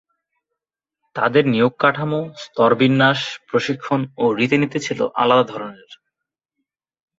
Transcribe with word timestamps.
তাদের 1.15 1.43
নিয়োগ 1.47 1.73
কাঠামো, 1.79 2.21
স্তরবিন্যাস, 2.35 3.19
প্রশিক্ষণ 3.49 4.01
ও 4.17 4.23
রীতিনীতি 4.33 4.79
ছিল 4.79 4.99
আলাদা 5.15 5.45
ধরনের। 5.51 5.89